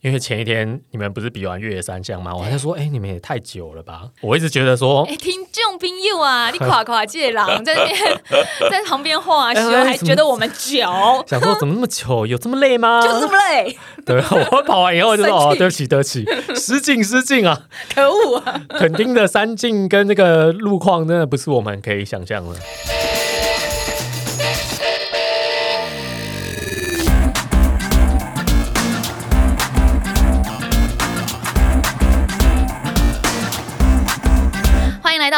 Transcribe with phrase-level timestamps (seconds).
[0.00, 2.32] 因为前一天你们不是比完越野三项吗？
[2.32, 4.02] 我还在说，哎、你们也太久了吧？
[4.20, 7.98] 我一直觉得说，哎、听众朋友啊，你垮垮借狼在那边
[8.70, 10.80] 在旁边晃啊哎修，还觉得我们久，
[11.26, 12.24] 想说怎么那么久？
[12.26, 13.02] 有这么累吗？
[13.02, 13.76] 就这么累，
[14.06, 14.22] 对，
[14.52, 16.24] 我跑完以后就说，哦，对不起，对不起，
[16.54, 17.62] 失敬失敬啊！
[17.92, 18.60] 可恶啊！
[18.78, 22.54] 垦丁的山径跟那个路况，真的不是我们可以想象的。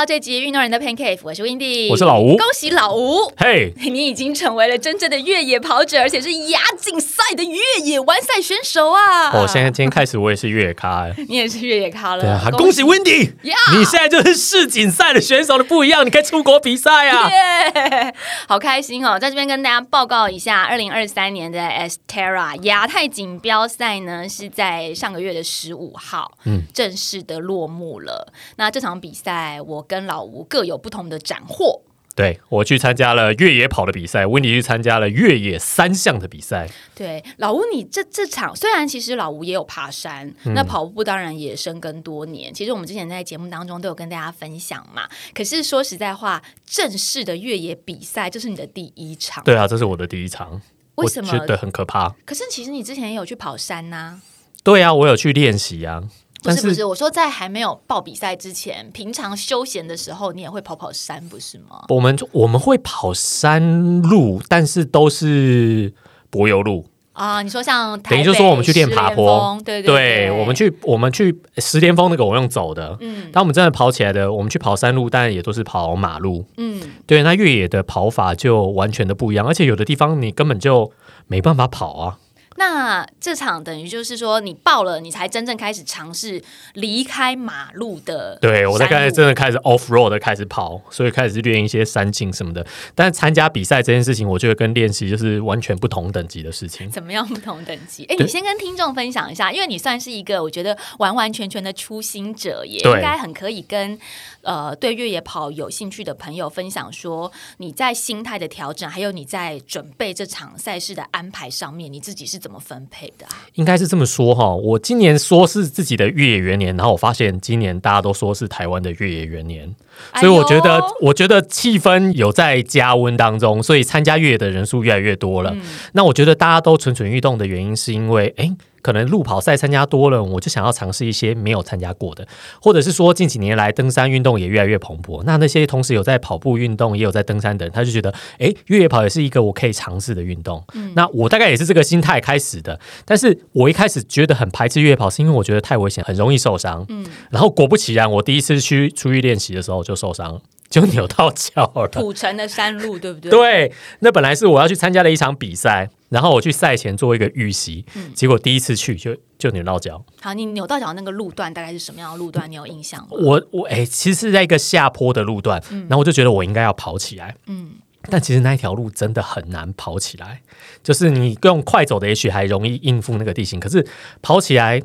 [0.01, 3.31] 到这集运动人的 Pancake，我是 Windy，我是老吴恭喜老吴。
[3.37, 9.31] 嘿、 你已经成为了真正的越野跑者，而且是亚锦赛的越野完赛选手啊！
[9.39, 17.29] 我现在今天开始我也是越野咖、欸， 你也是越野咖了，对啊，恭喜 Wendy，呀你现在就是世锦赛的选手的不一样，你可以出国比赛啊！
[17.75, 18.15] 耶
[18.49, 19.19] 好开心哦！
[19.19, 28.33] 在这边跟大家报告一下，二零二三年的 Estera 亚太锦标赛呢，是在上个月的十五号，嗯正式的落幕了。
[28.57, 31.83] 那这场比赛，我跟老吴各有不同的斩获。
[32.15, 36.69] 对我去参加了越野跑的比赛，Wendy 去参加了越野三项的比赛。
[36.95, 42.53] 对，老吴，你这这场虽然其实老吴也有爬山，那跑步当然也深耕多年。
[42.53, 45.09] 其实我们之前在节目当中都有跟大家分享嘛。
[45.33, 50.61] 可是说实在话，正式的越野比赛这是你的第一场，对啊，这是我的第一场，
[50.97, 52.11] 为什么我觉得很可怕。
[52.27, 54.21] 可是其实你之前也有去跑山呐、
[54.63, 56.11] 对啊，我有去练习啊，但
[56.43, 61.85] 不是不是，我说在还没有报比赛之前，平常休闲的时候，你也会跑跑山，不是吗？
[61.89, 65.93] 我们我们会跑山路，但是都是
[66.31, 66.87] 柏油路。
[67.13, 76.47] 啊，你说像等于就说我们去练爬坡对对对，我们去我们去石巅峰那个我用走的，嗯当我们真的跑起来的，我们去跑山路，当然也都是跑马路。
[76.57, 80.91] 嗯，对，那越野的跑法就完全的不一样，而且有的地方你根本就
[81.27, 82.19] 没办法跑啊。
[82.61, 86.43] 那这场等于就是说你爆了，你才真正开始尝试
[86.75, 88.37] 离开马路的。
[88.39, 92.65] 对，我才山路真的开始 off road 的开始跑，所以开始练一些山径什么的。
[92.95, 96.91] 但是参加比赛这件事情，我觉得跟练习就是完全不同等级的事情。
[96.91, 98.05] 怎么样不同等级？
[98.05, 103.99] 哎，对你先跟听众分享一下，因为你算是一个我觉得完完全全的初心者，也应该很可以跟
[104.43, 113.47] 呃对越野跑有兴趣的朋友分享说，你在心态的调整，还有你在准备这场赛事的安排上面，你自己是怎么分配的啊？
[113.55, 119.75] 应该是这么说哈，我今年说是自己的越野元年，然后我发现今年大家都说是台湾的越野元年，
[120.17, 125.55] 所以我觉得，哎我觉得气氛有在加温当中，所以参加越野的人数越来越多了。
[125.93, 128.45] 那我觉得大家都蠢蠢欲动的原因，是因为哎。
[128.45, 132.27] 诶可能路跑赛参加多了，我就想要尝试一些没有参加过的，
[132.61, 135.23] 或者是说近几年来登山运动也越来越蓬勃。
[135.25, 140.63] 那那些同时有在跑步运动，也有在登山的人，他就觉得，哎，越野跑也是一个我可以尝试的运动。
[140.95, 142.79] 那我大概也是这个心态开始的。
[143.05, 146.85] 但是我一开始觉得很排斥越野跑，是因为我觉得太危险，很容易受伤。
[146.89, 151.89] 嗯，然后果不其然，我第一次去出去练习的时候就受伤了，就扭到脚了。
[151.89, 153.29] 土城的山路，对不对？
[153.31, 160.03] 对，那本来是我要去参加的一场比赛，然后我去赛前做一个预习，结果第一次去就就扭到脚。
[160.23, 162.49] 好，你扭到脚那个路段大概是什么样的路段？
[162.49, 163.09] 你有印象吗？
[163.11, 167.73] 我我哎、其实是在一个下坡的路段，然后我就觉得我应该要跑起来，嗯，
[168.03, 170.41] 但其实那一条路真的很难跑起来，
[170.85, 173.85] 就是你用快走的也许还容易应付那个地形，可是
[174.23, 174.81] 跑起来。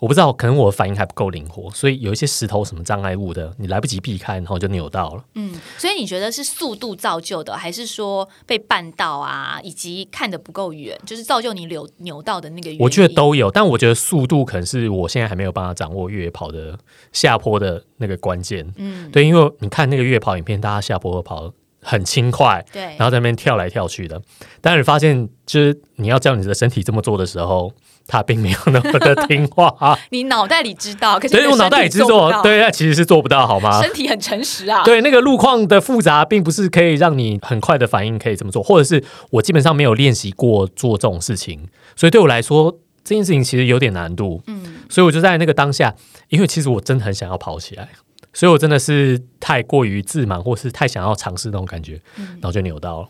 [0.00, 5.22] 我不知道，可能我的反应还不够灵活，所以有一些石头什么障碍物的，你来不及避开，然后就扭到了。
[5.34, 12.74] 嗯，所以你觉得是速度造就的，还是说被绊到啊，以及看得不够远，就是造就你扭扭到的那个？
[12.80, 16.78] 我觉得都有，但我觉得速度可能是我现在还没有办法掌握越野跑的
[17.12, 18.72] 下坡的那个关键。
[18.76, 24.20] 嗯，对，因为你看那个越野跑影片，大家下坡都跑很轻快，对然，后在那边跳来跳去的。
[24.62, 27.70] 但是发现，就是你要叫你的身体这么做的时候，
[28.06, 29.98] 它并没有那么的听话。
[30.10, 33.82] 你脑袋里知道，可是我脑袋里知道对，那其实是做不到，好吗？
[33.82, 34.82] 身体很诚实啊。
[34.84, 44.42] 对，那个路况的复杂，并不是可以让你很快的反应可以这么做，或者是我基本上没有练习过做这种事情，所以对我来说这件事情其实有点难度。
[44.46, 45.94] 嗯，所以我就在那个当下，
[46.28, 47.88] 因为其实我真的很想要跑起来，
[48.32, 53.08] 所以我真的是太过于自满，或是太想要尝试那种感觉，然后就扭到了。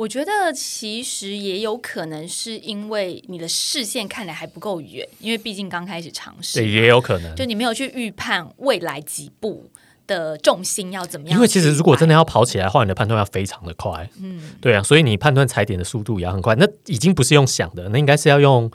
[0.00, 7.36] 我觉得其实也有可能是因为你的视线看来还不够远，因为毕竟刚开始尝试对，也有可能。
[7.36, 9.68] 就你没有去预判未来几步
[10.06, 11.36] 的重心要怎么样。
[11.36, 16.54] 因为其实如果真的要跑起来的话，你的判断要非常的快，嗯，对啊，所以你判断踩点的速度也要很快。
[16.54, 18.70] 那已经不是用想的，那应该是要用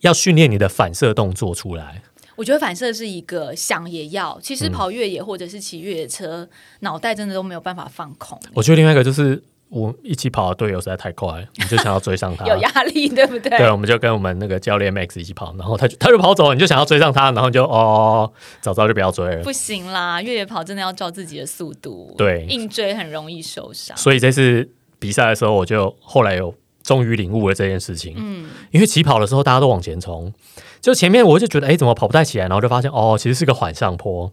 [0.00, 2.00] 要训练你的反射动作出来。
[2.34, 6.48] 我觉得反射是一个想也要，其嗯实跑越野或者是骑越野车，
[6.80, 8.40] 脑袋真的都没有办法放空。
[8.54, 13.58] 我觉得另外一个就是我一起跑的队友实在太快， 你就想要追上他，有压力，对不对？
[13.58, 18.30] 对，我们就跟我们那个教练 Max 一起跑，然后他就他就跑走，你就想要追上他，然后就哦，
[18.60, 19.42] 早知道就不要追了。
[19.42, 23.96] 不行啦，越野跑真的要照自己的速度，对，硬追很容易受伤。
[23.96, 24.68] 所以这次
[24.98, 28.14] 比赛的时候，我就后来有终于领悟了这件事情。
[28.16, 30.32] 嗯，因为起跑的时候大家都往前冲，
[30.80, 34.32] 就前面我就觉得哎，怎么跑不太起来，然后就发现哦，其实是个缓上坡。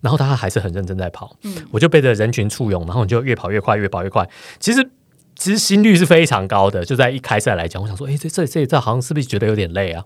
[0.00, 1.36] 然后他还是很认真在跑，
[1.70, 4.28] 我就被着人群簇拥，然后你就越跑越快，越跑越快。
[4.58, 4.90] 其实
[5.36, 10.04] 其实心率是非常高的，就在一开赛来讲，我想说，哎，这这这这好像是不是觉得有点累啊？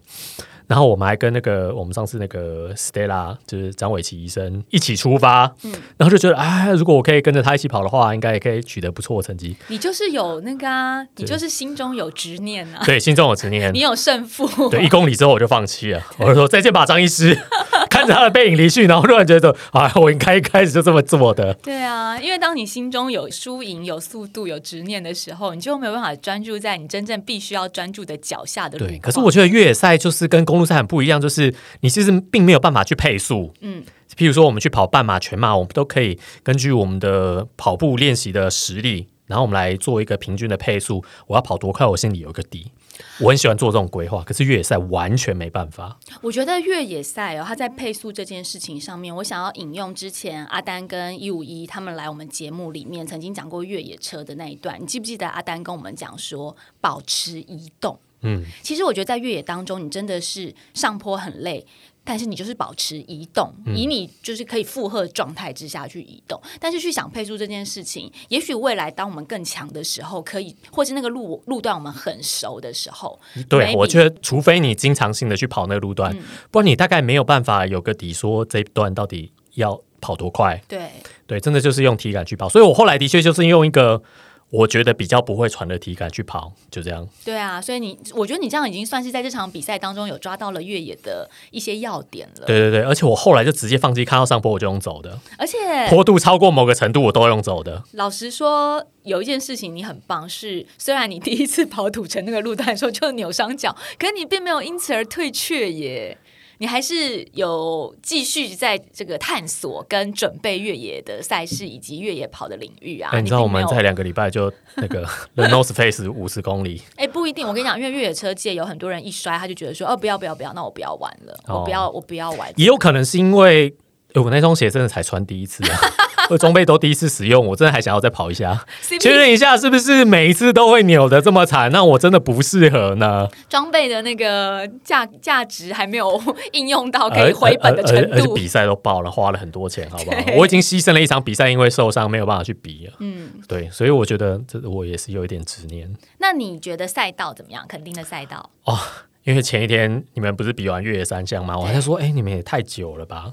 [0.67, 9.57] 然后我们还跟那个我们上次那个 Stella，就是张伟奇医生一起出发，嗯，然后就觉得，哎，如果我可以跟着他一起跑的话，应该也可以取得不错的成绩。
[9.69, 14.69] 你就是有那个啊，你就是心中有执念啊，对，心中有执念，你有胜负。
[14.69, 17.39] 对，一公里之后我就放弃了， 我就说再见吧，张医师。
[17.91, 21.55] 看着他的背影离去，然后突然觉得，啊，我应该一开始就这么做的。
[21.55, 28.77] 对啊，因为当你心中有输赢、有速度、有执念的时候，你就没有办法专注在你真正必须要专注的脚下的。
[28.79, 33.53] 对，可是我觉得越野赛就是跟公路赛很不一样，就是你其实并没有办法去配速。
[33.61, 33.83] 嗯，
[34.17, 41.05] 譬如说我们去跑半马、全马，我们都可以根据我们的跑步练习的实力，然后我们来做一个平均的配速。
[41.27, 42.73] 我要跑多快，我心里有一个底。
[43.19, 45.99] 我很喜欢做这种规划，可是越野赛完全没办法。
[46.23, 54.81] 我觉得越野赛哦，它在配速这件事情上面，我想要引用之前阿丹跟一五一他们来我们节目里面曾经讲过越野车的那一段。
[54.81, 57.99] 你记不记得阿丹跟我们讲说，保持移动？
[58.25, 61.65] 嗯，其实我觉得在越野当中，你真的是上坡很累。
[62.07, 66.39] 但是你就是保持移动，以你就是可以负荷状态之下去移动。
[66.61, 73.19] 但是去想配速这件事情，也许未来当我们更强的时候，可以，或是那个路路段我们很熟的时候，
[73.49, 76.15] 对我觉得，除非你经常性的去跑那个路段，
[76.51, 80.63] 不然你大概没有办法有个底，说这一段到底要跑多快。
[80.69, 80.91] 对
[81.27, 82.51] 对，真的就是用体感去跑。
[82.51, 84.03] 所以我后来的确就是用一个。
[84.51, 87.09] 我觉得比较不会传的体感去跑，就这样。
[87.25, 92.47] 对啊，所以你，我觉得你这样已经算是在这场比赛当中有抓到了越野的一些要点了。
[92.47, 95.19] 对对对，而且我后来就直接放弃，看到上坡我就用走的。
[95.37, 95.59] 而且
[95.89, 97.83] 坡度超过某个程度，我都用走的。
[97.93, 106.17] 老实说，有一件事情你很棒，是虽然你第一次跑土城那个路段的时候就扭伤脚，可你并没有因此而退却耶。
[106.59, 113.11] 你还是有继续在这个探索跟准备越野的赛事以及越野跑的领域啊！
[113.19, 115.05] 你知道我们在两个礼拜就那个
[115.35, 117.47] The North Face 五十公里， 哎，不一定。
[117.47, 122.53] 我跟你讲，因为越野车界有很多人一摔，他就觉得说，哦，不要不要不要，那我不要玩了，我不要我不要玩。
[122.57, 123.75] 也有可能是因为
[124.15, 125.79] 我那双鞋真的才穿第一次啊。
[126.31, 128.65] 我装备都第一次使用，我真的还想要再跑一下，
[129.01, 131.71] 确认一下是不是每一次都会扭的这么惨？
[131.71, 133.29] 那我真的不适合呢。
[133.49, 136.21] 装备的那个价价值还没有
[136.53, 140.17] 应用到可以回本的程度，而且比赛都爆了，花了很多钱，好不好？
[140.37, 142.93] 我已经牺牲了一场比赛，因为受伤没有办法去比了。
[143.01, 145.93] 嗯，对，所以我觉得这我也是有一点执念。
[146.19, 147.65] 那你觉得赛道怎么样？
[147.69, 148.79] 肯定的赛道哦，
[149.25, 151.57] 因为前一天你们不是比完越野三项吗？
[151.59, 153.33] 我还在说，哎，你们也太久了吧？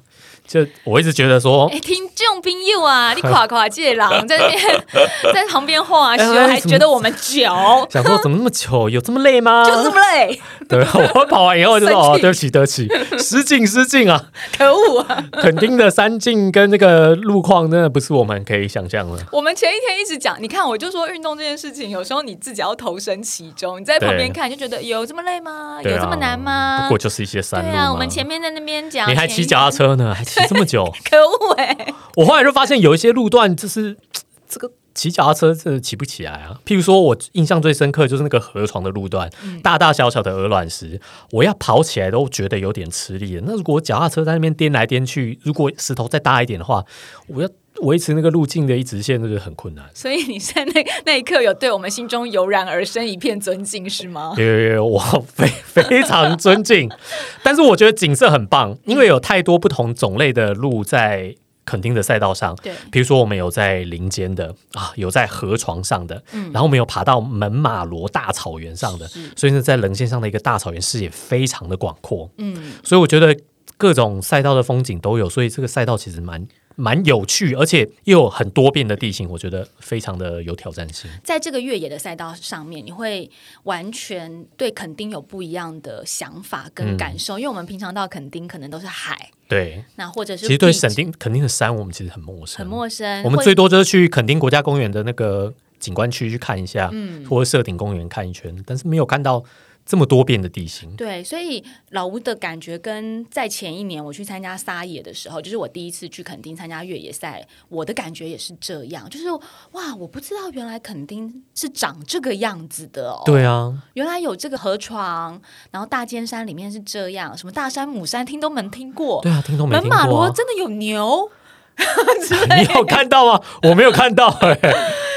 [0.51, 4.61] 就我一直觉得说，哎，听众朋友啊， 你夸夸借狼在那边
[5.33, 7.45] 在旁边画时还觉得我们久，
[7.89, 8.89] 想说怎么那么久？
[8.89, 9.63] 有这么累吗？
[9.63, 10.41] 就这么累？
[10.67, 14.25] 对，我跑完以后就说哦，对不起，对不起，失敬失敬啊！
[14.57, 15.23] 可恶啊！
[15.41, 19.25] 肯定的山径跟那个路况真的不是我们可以想象的。
[19.31, 25.79] 我们前一天一直讲，你看，我就说运动这件事情，有时候你自己要投身其中，你在旁边看就觉得有这么累吗？
[25.83, 26.81] 有这么难吗？
[26.83, 27.89] 不过就是一些山路啊。
[27.89, 30.40] 我们前面在那边讲，你还骑脚踏车呢，还骑。
[30.47, 31.93] 这么久， 可恶哎！
[32.15, 33.97] 我后来就发现有一些路段，就是
[34.47, 36.59] 这个骑脚踏车真的骑不起来啊。
[36.65, 39.29] 譬如说，我印象最深刻就是那个河床的路段，
[39.63, 40.99] 大大小小的鹅卵石，
[41.31, 43.43] 我要跑起来都觉得有点吃力了。
[43.45, 46.85] 那如果脚踏车在那边颠来颠去，如果石头再大一点的话，
[47.27, 47.49] 我要。
[47.81, 49.85] 维持那个路径的一直线，那就很困难。
[49.93, 54.35] 所以你在那那一刻有对我们心中油然而生一片尊敬，是吗？
[54.37, 56.91] 有有有，我非非常尊敬。
[57.41, 61.33] 但是我觉得景色很棒，因为有太多不同种类的路在
[61.65, 62.55] 垦丁的赛道上。
[62.61, 72.29] 对，比如说我们有在林间的啊，有在河床上的，嗯，然后我们有爬到门马罗大草原上的，所以呢，在棱线上的一个大草原视野非常的广阔。
[72.37, 73.35] 嗯，所以我觉得
[73.77, 76.47] 各种赛道的风景都有，所以这个赛道其实蛮。
[76.81, 81.07] 蛮有趣，而且又有很多变的地形，我觉得非常的有挑战性。
[81.23, 83.29] 在这个越野的赛道上面，你会
[83.63, 93.23] 完全对垦丁有不一样的想法跟感受，因为我们平常到垦丁可能都是海，对，那或者是其实对垦丁垦丁的山，我们其实很陌生，很陌生。
[93.23, 99.43] 我们最多就是去垦丁国家公园的那个景观区去看一下，嗯，或者设顶公园看一圈，但是没有看到。
[99.91, 100.95] 这么多变的地形。
[100.95, 109.29] 对，所以老吴的感觉跟在前一年我去参加撒野的时候，就是我第一次去垦丁参加越野赛，我的感觉也是这样，就是
[109.73, 113.21] 哇，我不知道原来垦丁是长这个样子的哦。
[113.25, 119.21] 对啊，原来有这个河床，然后大尖山里面是这样，什么大山、母山，听都没听过。
[119.21, 120.05] 对啊，听都没听过、啊。
[120.07, 121.29] 罗真的有牛，
[122.57, 123.41] 你有看到吗？
[123.63, 124.57] 我没有看到、哎，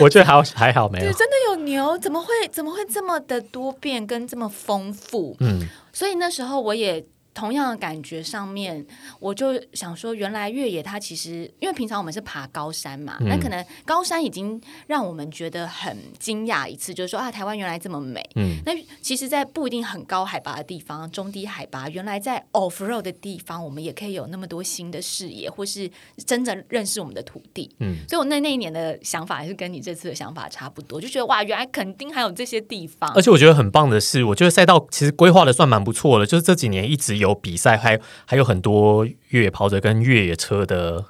[0.00, 1.12] 我觉得还好还好没对，有。
[1.12, 5.36] 真的有牛，怎么会怎么会这么的多变跟这么丰富？
[5.40, 8.86] 嗯，所以那时候我也同样的感觉上面，
[9.18, 18.24] 我就想说，原来越野它其实因为平常我们是爬高山嘛，嗯那可能高山已经让我们觉得很惊讶一次，就是说啊，台湾原来这么美。
[18.36, 18.72] 嗯，那
[19.02, 25.90] 其实，在不一定很高海拔的地方、中低海拔，原来在 off road 的地方，我们也可以有那么多新的视野，或是
[26.24, 27.68] 真正认识我们的土地。
[27.80, 33.20] 嗯，所以我那那一年的想法还是跟你这次的想法差不多，就觉得哇，原来肯定还有这些地方而。
[33.20, 41.04] 且我觉得很棒的是，我觉得赛道其实规划的算蛮不错的，就是这几年一直有比赛，还还有很多越野跑者跟越野车的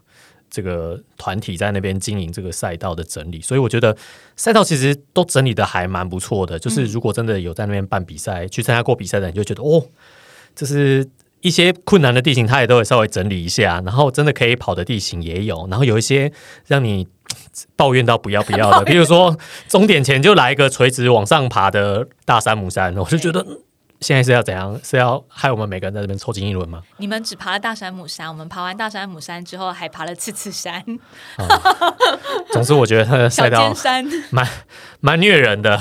[0.50, 3.96] 这个团体在那边经营这个赛道的整理，所以我觉得
[4.36, 6.58] 赛道其实都整理的还蛮不错的。
[6.58, 9.86] 就是如果真的有在那边办比赛、去参加过比赛的人，就觉得哦，
[10.54, 11.08] 就是。
[11.44, 16.32] 一些困难的地形，他也都会稍微整理一下，然后真的可以跑的地形也有，然后有一些
[16.66, 17.06] 让你
[17.76, 19.36] 抱怨到不要不要的， 比如说
[19.68, 23.58] 终点前就来一个垂直往上爬的大山姆山，我就觉得嗯
[24.04, 24.78] 现在是要怎样？
[24.84, 26.82] 是要害我们每个人在这边抽筋一轮吗？
[26.98, 30.84] 你们只爬了大山母山，我们爬完大山母山之后，还爬了次次山、
[32.52, 33.74] 总之，我觉得它的赛道。
[34.28, 34.46] 蛮
[35.00, 35.80] 蛮虐人的，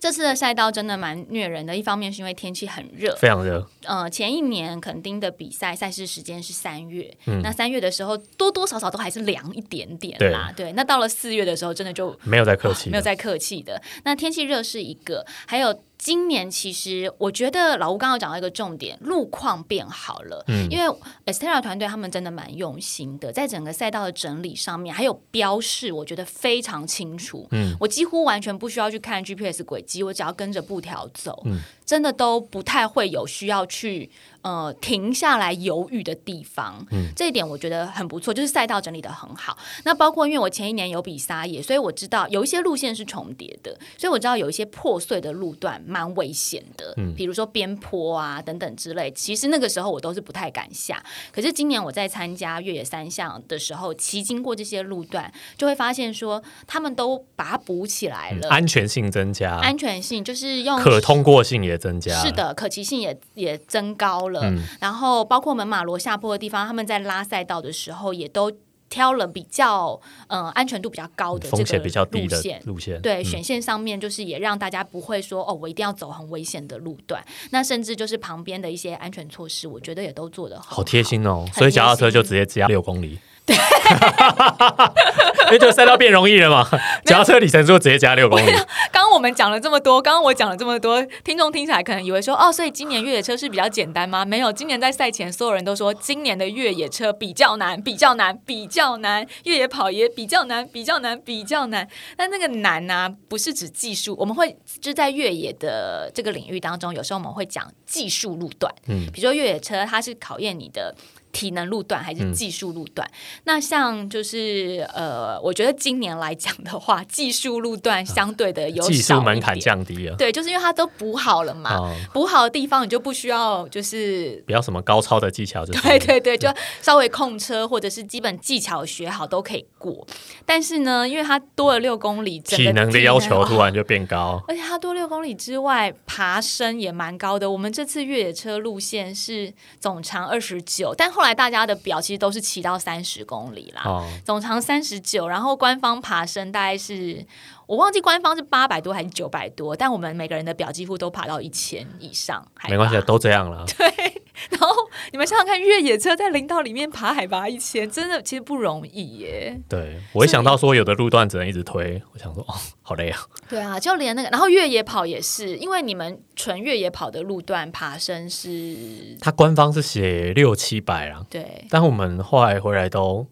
[0.00, 3.64] 这次的赛道真的蛮虐人的，一方面是因为天气很热，非常热。
[3.84, 10.72] 呃，前一年垦丁的比赛赛事时间是三月，嗯那三月的时候多多少少都还是凉一点点啦，对。
[10.72, 13.80] 那到了四月的时候，真的就没有再客气的，没有再客气的。
[14.02, 20.44] 那天气热是一个，还有今年其实我觉得老吴刚刚有讲到一个重点，路况变好了。
[20.48, 20.92] 嗯因为
[21.26, 27.46] Estera 团队他们真的蛮用心的，在整个赛道的整理上面，还有标示，我觉得非常清楚。
[27.52, 34.10] 嗯我几乎完全不需要去看 GPS 轨迹，我只要跟着布条走，嗯真的都不太会有需要去
[34.42, 36.86] 呃停下来犹豫的地方。
[36.90, 39.56] 嗯这一点我觉得很不错，就是赛道整理的很好。
[39.84, 49.10] 那包括因为我前一年有比撒野，所以我知道有一些路线是重叠的，所以我知道有一些破碎的路段蛮危险的，嗯比如说边坡啊等等之类。
[49.10, 62.14] 其实那个时候我都是不太敢下，可是今年我在参加越野三项的时候，骑经过这些路段，就会发现说他们都把它补起来了，安全性增加，安全性就是用可通过性也增加。
[62.22, 64.40] 是，的，可骑性也也增高了。
[64.44, 68.50] 嗯然后包括门马罗下坡的地方，他们在拉赛道的时候也都
[68.88, 69.98] 挑了比较
[70.28, 72.62] 呃安全度比较高的这个风险比较低的路线。
[72.66, 77.24] 路线，对，嗯选线上面就是也让大家不会说哦，我一定要走很危险的路段。
[77.50, 81.44] 那甚至就是旁边的一些安全措施，我觉得也都做得好好贴心哦。
[81.46, 83.18] 很所以脚踏车就直接加六公里。
[83.44, 83.56] 对，
[85.46, 86.64] 因为这个赛道变容易了嘛，
[87.04, 88.52] 脚踏车里程数直接加六公里。
[88.92, 94.24] 刚刚我们讲了这么多，刚刚我讲了这么多，听众听起来可能以为说，哦，所以今年越野车是比较简单吗？
[94.24, 101.88] 没有，今年在赛前，所有人都说今年的越野车比较难，比较难，比较难，越野跑也比较难，比较难，比较难。
[102.16, 110.94] 但那个难呢、不是指技术，我们会就在越野的这个领域当中，有时候我们会讲技术路段，嗯比如说越野车，它是考验你的。
[111.32, 113.10] 体能路段还是技术路段？
[113.44, 120.14] 那像就是呃，我觉得今年来讲的话，技术路段相对的有技术门槛降低了。
[120.16, 124.42] 对，就是因为它都补好了嘛，哦，补好的地方你就不需要就是。
[124.46, 126.48] 不要什么高超的技巧，就是对对对，就
[126.80, 130.06] 稍微控车或者是基本技巧学好都可以过，
[130.44, 134.42] 但是呢，因为它多了六公里，整个体能的要求哦突然就变高。
[134.46, 137.50] 而且它多六公里之外，爬升也蛮高的。
[137.50, 143.82] 我们这次越野车路线是总长二十九，但后来大家的表其实都是骑到三十公里啦。
[143.84, 147.24] 哦，总长三十九，然后官方爬升大概是
[147.66, 153.00] 我忘记官方是八百多还是九百多，但我们每个人的表几乎都爬到一千以上，没关系，。
[153.02, 153.64] 都这样了。
[153.78, 154.74] 对然后
[155.10, 159.60] 你们想想看，越野车在林道里面爬海拔一千，真的其实不容易耶。
[159.68, 163.18] 对我一想到说有的路段只能一直推，我想说哦，好累啊。
[163.48, 173.26] 对啊，就连那个，然后越野跑也是，因为你们纯越野跑的路段爬升是，它官方是写六七百啊，对，但我们后来回来都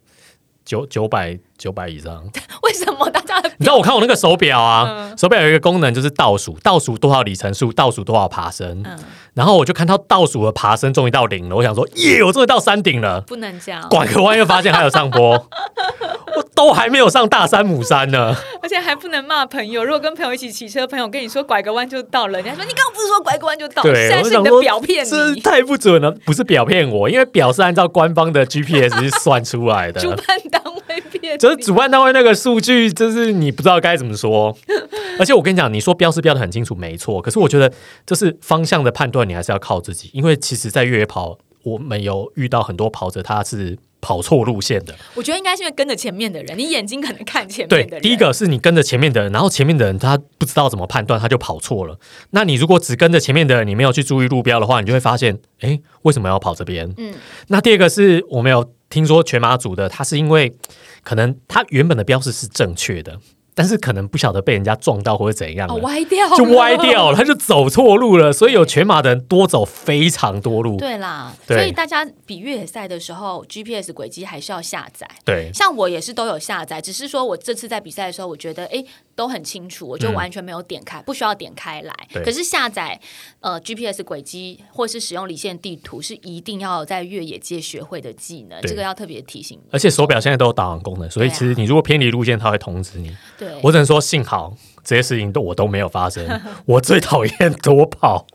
[0.65, 2.25] 九九百九百以上。
[2.65, 3.39] 为什么大家？
[3.59, 8.83] 你知道我看我那个手表啊，手表有一个功能就是倒数，倒数多少里程数，倒数多少爬升。
[8.87, 8.99] 嗯，
[9.35, 13.21] 然后我就看到倒数的爬升终于到零了，我想说耶，我终于到山顶了。
[13.21, 15.33] 不能这样，拐个弯又发现还有上坡，
[16.37, 18.35] 我都还没有上大山母山呢。
[18.63, 23.83] 而且还不能骂朋友，如果跟朋友一起骑车，朋友跟你说拐个弯就到了，人家说你刚刚不是说拐个弯就到？
[23.83, 30.01] 对，现在是你的表骗你，太不准了，不是表骗我，因为表是按照官方的 GPS 算出来的。
[31.39, 34.57] 就是主办单位那个数据，就是你不知道该怎么说。
[35.19, 37.21] 而且我跟你讲，你说标是标的很清楚，没错。
[37.21, 37.73] 可是我觉得，
[38.07, 40.11] 就是方向的判断，你还是要靠自己。
[40.13, 43.79] 因为其实，在越野跑，我们有遇到很多跑者，他是。
[44.01, 47.89] 跑错路线的，我觉得应该是因为跟着前面的人，你眼睛可能看前面的人。
[47.89, 51.99] 对，第一个是你跟着前面的人，然后前面的人他不知道怎么判断，他就跑错了。
[52.31, 56.93] 那你如果只跟着前面的人，你没有去注意路标的话，你就会发现，哎，为什么要跑这边？
[56.97, 57.15] 嗯。
[57.49, 60.57] 那第二个是我没有听说全马组的，他是因为
[61.03, 63.19] 可能他原本的标识是正确的。
[63.61, 68.33] 但是可能不晓得被人家撞到或者怎样，哦歪掉就歪掉了，他就走错路了。
[68.33, 70.79] 所以有全马的人多走非常多路。
[70.79, 75.07] 对啦，所以大家比越野赛的时候，GPS 轨迹还是要下载。
[75.27, 78.83] 对，像我也是都有下载，只是说我这次在比赛的时候，我觉得哎。
[79.15, 81.95] 都很清楚，我就完全没有点开，不需要点开来。
[82.25, 82.99] 可是下载
[83.41, 89.61] 呃 GPS 轨迹或是使用离线地图是一定要在越野界学会的技能，这个要特别提醒。
[89.71, 93.15] 而且手表现在都有导航功能，所以其实你如果偏离路线，它会通知你。
[93.39, 96.41] 对我只能说幸好这些事情都我都没有发生。
[96.65, 98.27] 我最讨厌多跑。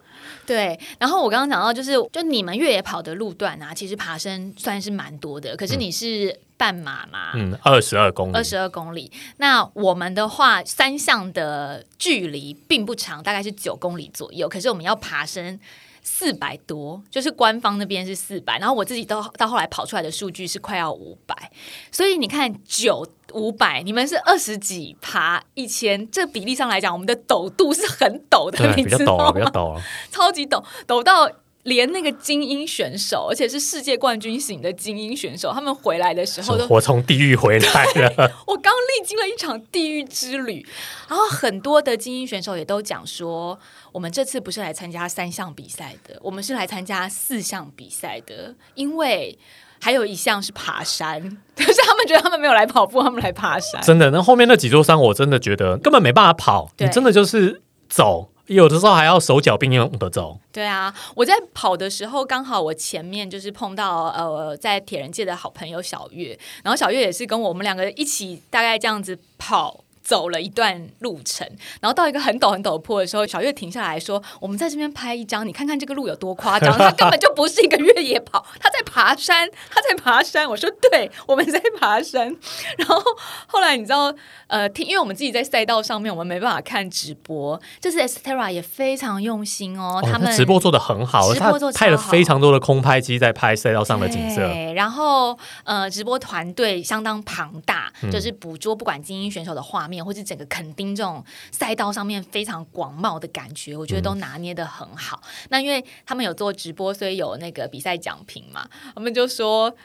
[0.46, 5.56] 对，然后我刚刚讲到就是，就你们越野跑的路段啊，其实爬升算是蛮多的。
[5.56, 7.32] 可是你是半马嘛？
[7.36, 8.36] 嗯，二十二公里。
[8.36, 9.12] 二十二公里。
[9.38, 14.48] 那我们的话，三项的距离并不长，大概是九公里左右。
[14.48, 15.60] 可是我们要爬升。
[16.08, 21.52] 四百多，就是官方那边是四百，然后我自己到到后来跑出来的数据是快要五百，
[21.92, 29.32] 所以你看九五百，你们是二十几爬一千，这比例上来讲，我们的陡度是很陡的，你知道吗？
[29.32, 29.82] 比较陡，
[30.12, 31.28] 超级陡，陡到。
[31.66, 38.32] 连那个精英选手，而且是世界冠军型的精英选手，他们回来的时候都我从地狱回来了。
[38.46, 40.64] 我刚历经了一场地狱之旅，
[41.10, 43.60] 然后很多的精英选手也都讲说，
[43.92, 49.36] 我们这次不是来参加三项比赛的，我们是来参加四项比赛的，因为
[49.82, 51.20] 还有一项是爬山，
[51.58, 53.82] 可是他们觉得他们没有来跑步，他们来爬山。
[53.82, 58.30] 真的，那后面那几座山，我真的觉得根本没办法跑，你真的就是走。
[58.48, 60.40] 有的时候还要手脚并用的走。
[60.52, 69.85] 对啊，我在跑的时候，刚好我前面就是碰到呃，在铁人界的好朋友小月，然后小月也是跟我们两个一起大概这样子跑。
[70.06, 71.46] 走了一段路程，
[71.82, 76.72] 然后到一个很陡很陡的坡的时候，小月停下来说：“我们在这边拍一张，你看看这个路有多夸张。
[76.78, 80.48] ”他根本就不是一个越野跑，他在爬山，他在爬山。
[80.48, 82.28] 我说：“对，我们在爬山。
[82.78, 83.02] ”然后
[83.48, 84.14] 后来你知道，
[84.46, 87.60] 呃，听，因为我们自己在赛道上面，我们没办法看直播。
[87.82, 94.36] 这次 Estera 也非常用心哦，他们直播做的很好，他拍了非常多的空拍机在拍赛道上的景色。
[94.36, 99.95] 对然后呃，直播团队相当庞大，就是捕捉不管精英选手的画面。
[100.04, 105.22] 或是整个垦丁这种赛道上面非常广袤的感觉，我觉得都拿捏的很好。
[105.50, 109.76] 那因为他们有做直播，所以有那个比赛奖评嘛，我们就说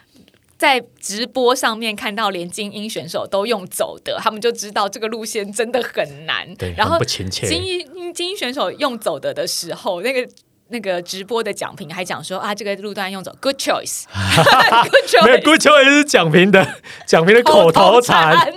[0.57, 6.55] 在直播上面看到连精英选手都用走的，他们就知道这个路线真的很难。
[6.57, 10.29] 对，然后精英精英选手用走的的时候，那个
[10.68, 18.53] 那个直播的奖评还讲说啊，这个路段用走，good choice，good choice，good choice 是奖评的奖评的口头禅。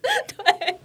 [0.00, 0.77] 对，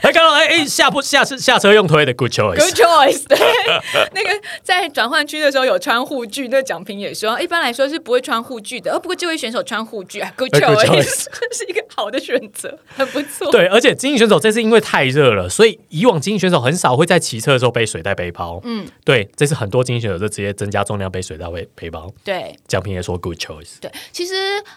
[0.00, 3.26] 还看到哎哎下坡下次下车用推的 good choice，good choice。
[3.26, 3.38] 对，
[4.14, 4.30] 那个
[4.62, 8.92] 在转换区的时候有穿护具，那奖评也说，一般来说是不会穿护具的。
[8.92, 13.50] 哦，不过这位选手穿护具啊，good choice， 是一个好的选择，很不错。
[13.50, 18.60] 对，而且精英选手这次因为太热了，所以以往精英选手很少会在骑车的时候背水袋背包。
[18.64, 22.10] 嗯，对，这次很多精英选手就直接增加重量背水袋背背包。
[22.24, 23.78] 对，奖评也说 good choice。
[23.80, 24.34] 对，其实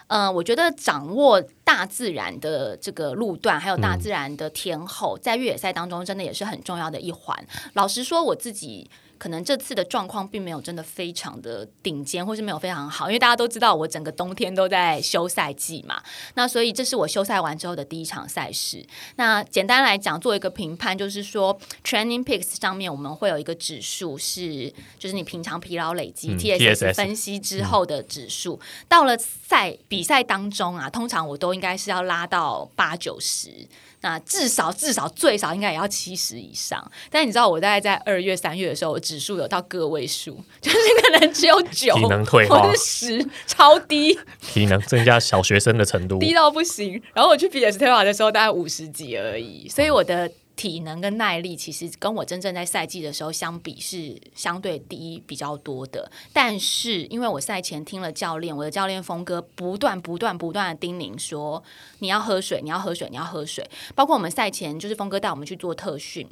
[0.08, 7.46] 呃，我觉得掌握大自然的这个路段，还有大自然的天候，在越野赛当中，真的也是很重要的一环。
[7.72, 8.90] 老实说，我自己。
[9.18, 16.02] 可能这次的状况并没有真的非常的顶尖，或是没有非常好，因为大家都知道我整个冬天都在休赛季嘛。
[16.34, 18.84] 那所以这是我休赛完之后的第一场赛事。
[19.16, 28.60] 那简单来讲，做一个评判，就是说 Training Picks 上面我们会有一个指数，是就是你平常疲劳累积 TSS 分析之后的指数。
[28.88, 33.66] 到了赛比赛当中啊，通常我都应该是要拉到八九十。
[34.00, 47.00] 那至少至少最少应该也要七十以上，但你知道我大概在二月三月的时候，我指数有到个位数， 就是可能只有九，体能退化或者十，超低，体能增加小学生的程度，低到不行。
[47.12, 50.30] 然后我去比 Estella 的时候，大概五十几而已，所以我的。
[50.56, 61.60] 体能跟耐力其实跟我真正在赛季的时候相比是相对低比较多的，但是因为我赛前听了教练，我的教练峰哥不断不断不断的叮咛说
[61.98, 63.68] 你要喝水，你要喝水，你要喝水。
[63.96, 66.24] 包括我们赛前就是峰哥带我们去做特训，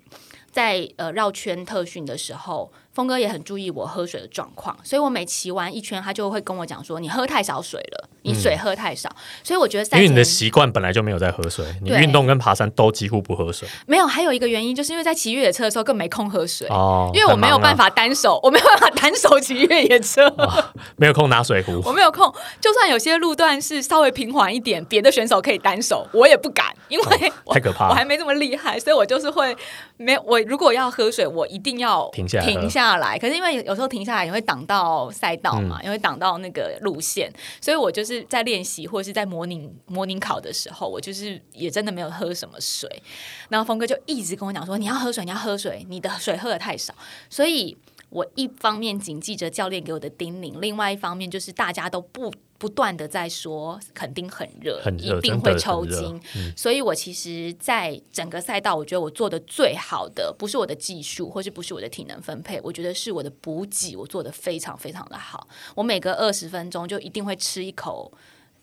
[0.52, 2.70] 在呃绕圈特训的时候。
[2.92, 9.08] 峰哥也很注意我喝水的状况，所以我每骑完一圈，他就会跟我讲说：“你喝太少水了，你水喝太少。”
[9.42, 13.66] 所以我觉得，因为你的习惯本来就没有在喝水，你运动跟爬山都几乎不喝水。
[13.86, 20.30] 没有，还有一个原因，就是因为在骑越野车的时候更没空喝水哦，因为我没有办法单手，我没有办法单手骑越野车，
[20.96, 21.80] 没有空拿水壶。
[21.88, 29.57] 我没有空，就算有些路段是稍微平缓一点，别的选手可以单手，我也不敢，因为太可怕，我还没这么厉害，所以我就是会
[29.96, 33.18] 没我如果要喝水，我一定要停下停下来。
[33.18, 43.02] 可是因为有时候停下来也会挡到赛道嘛，也会挡到那个路线，所以我就是在练习或者是在模拟模拟考的时候，我就是也真的没有喝什么水。
[43.48, 46.94] 然后峰哥就一直跟我讲说：“你要喝水，你要喝水，你的水喝的太少。”
[47.31, 47.76] 所以，
[48.11, 52.31] 我一方面谨记着教练给我的叮咛，另外一方面就是大家都不。
[52.62, 56.20] 不断的在说，肯定很热，一定会抽筋。
[56.57, 65.48] 所以，我其实在整个赛道，我觉得我做的最好的，不是我的技术，或是不是我的体能分配，我觉得是我的补给，我做的非常非常的好。
[65.75, 68.12] 我每隔二十分钟就一定会吃一口。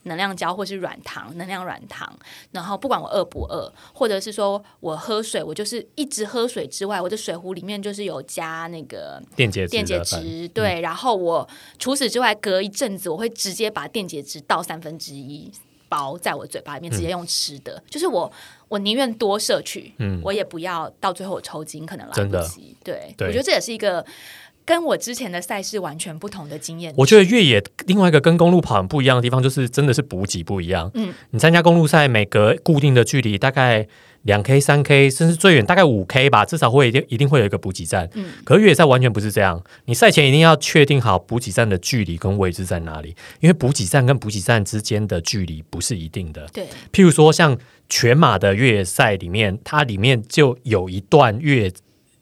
[0.04, 2.12] 能量胶或是软糖，能量软糖，
[2.52, 15.52] 然后不管我饿不饿，或者是说我喝水，我就是一直喝水之外，我的水壶里面就是有加那个电解电解质，对，然后我除此之外，隔一阵子我会直接把电解质倒三分之一
[15.90, 18.32] 包在我嘴巴里面，直接用吃的，就是我
[18.70, 24.06] 我宁愿多摄取，嗯，我也不要到最后我抽筋，可能来不及，对，我觉得这也是一个。
[24.70, 26.94] 跟我之前的赛事完全不同的经验。
[26.96, 30.92] 我觉得越野另外一个跟公路跑很不一样的地方，就是真的是补给不一样。
[30.94, 33.88] 嗯，你参加公路赛，每隔固定的距离，大概
[34.22, 38.08] 两 K、三 K，甚至最远大概五 K 吧，至少会一定一定会有一个补给站。
[38.14, 46.48] 嗯，可是越野赛完全不是这样，你赛前一定要确定好补给站的距离跟位置在哪里，因为补给站跟补给站之间的距离不是一定的。
[46.54, 47.58] 对，譬如说像
[47.90, 51.72] 全马的越野赛里面，它里面就有一段越。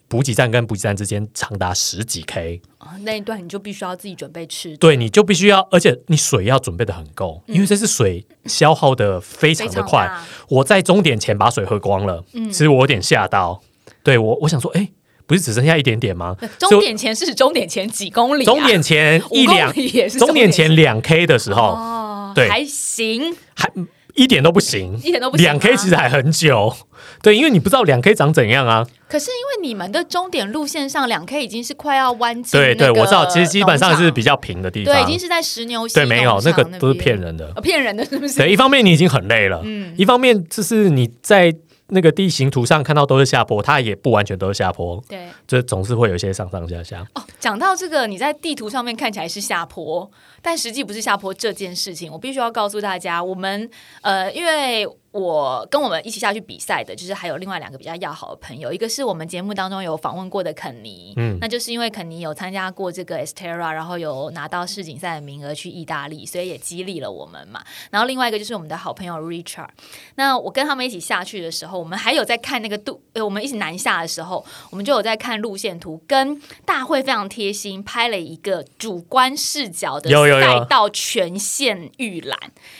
[0.07, 10.09] 补给站跟补给站之间长达十几 K 啊，那一段你就必须要自己准备吃，对，你就必须要，而且你水要准备的很够，因为这是水消耗的非常的快。
[10.49, 13.61] 我在终点前把水喝光了，其实我有点吓到。
[14.03, 14.89] 对我，我想说，哎，
[15.25, 16.37] 不是只剩下一点点吗？
[16.57, 18.45] 终点前是终点前几公里？
[18.45, 19.73] 终点前一两
[20.17, 23.69] 终点前两 K 的时候，哦，对，还行，还。
[24.17, 25.45] 一点都不行，一点都不行。
[25.45, 26.75] 两 K 其实还很久，
[27.21, 28.85] 对，因为你不知道两 K 长怎样啊。
[29.07, 38.37] 可是因为你们的终点路线上两 K 已经是快要弯进，对对，我知道，其实基本上是比较平的地方，对，已经是在石牛对，没有那个都是骗人的，骗人的是不是？
[38.39, 41.55] 对，一方面你已经很累了，嗯，一方面就是你在。
[41.89, 47.05] 那个地形图上看到都是下坡，它也不完全都是下坡，对，这总是会有一些上上下下。
[47.15, 50.09] 哦，讲到这个，你在地图上面看起来是下坡，
[50.41, 53.69] 但实际不是下坡这件事情，我必须要告诉大家，我们
[54.01, 54.87] 呃，因为。
[55.17, 67.63] 我跟我们一起下去比赛的，就是还有另外两个比较要好的朋友，一个是我们节目当中有访问过的肯尼，嗯，那就是因为肯尼有参加过这个 Estera，然后有拿到世锦赛的名额去意大利，所以也激励了我们嘛。
[67.89, 69.69] 然后另外一个就是我们的好朋友 Richard，
[70.15, 82.37] 那我跟他们一起下去的时候，我们还有在看那个度，呃，我们一起南下的时候，我们就有在看路线图，跟大会非常贴心拍了一个主观视角的赛道全线预览，